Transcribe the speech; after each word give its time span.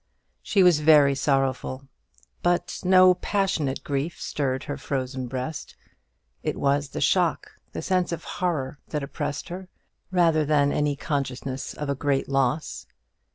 She 0.41 0.63
was 0.63 0.79
very 0.79 1.13
sorrowful; 1.13 1.87
but 2.41 2.79
no 2.83 3.13
passionate 3.13 3.83
grief 3.83 4.19
stirred 4.19 4.63
her 4.63 4.75
frozen 4.75 5.27
breast. 5.27 5.75
It 6.41 6.57
was 6.57 6.89
the 6.89 6.99
shock, 7.01 7.51
the 7.73 7.83
sense 7.83 8.11
of 8.11 8.23
horror 8.23 8.79
that 8.87 9.03
oppressed 9.03 9.49
her, 9.49 9.69
rather 10.09 10.43
than 10.43 10.71
any 10.73 10.95
consciousness 10.95 11.75
of 11.75 11.87
a 11.87 11.93
great 11.93 12.27
loss. 12.27 12.87